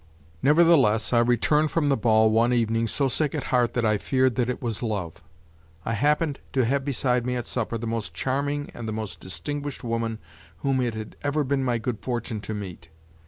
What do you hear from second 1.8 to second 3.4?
the ball one evening so sick